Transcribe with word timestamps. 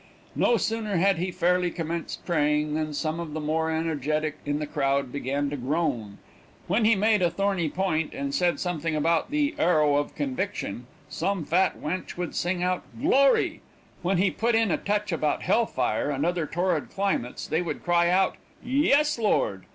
No 0.35 0.57
sooner 0.57 0.97
had 0.97 1.19
he 1.19 1.29
fairly 1.29 1.69
commenced 1.69 2.25
praying 2.25 2.73
than 2.73 2.91
some 2.91 3.19
of 3.19 3.33
the 3.33 3.39
more 3.39 3.69
energetic 3.69 4.37
in 4.47 4.57
the 4.57 4.65
crowd 4.65 5.11
began 5.11 5.51
to 5.51 5.57
groan; 5.57 6.17
when 6.65 6.85
he 6.85 6.95
made 6.95 7.21
a 7.21 7.29
thorny 7.29 7.69
point, 7.69 8.15
and 8.15 8.33
said 8.33 8.59
something 8.59 8.95
about 8.95 9.29
the 9.29 9.53
"arrow 9.59 9.97
of 9.97 10.15
conviction," 10.15 10.87
some 11.07 11.45
fat 11.45 11.79
wench 11.79 12.17
would 12.17 12.33
sing 12.33 12.63
out 12.63 12.81
"Glory;" 12.99 13.61
when 14.01 14.17
he 14.17 14.31
put 14.31 14.55
in 14.55 14.71
a 14.71 14.77
touch 14.77 15.11
about 15.11 15.43
hell 15.43 15.67
fire 15.67 16.09
and 16.09 16.25
other 16.25 16.47
torrid 16.47 16.89
climates, 16.89 17.45
they 17.45 17.61
would 17.61 17.83
cry 17.83 18.09
out 18.09 18.37
"Yes, 18.63 19.19
Lord." 19.19 19.67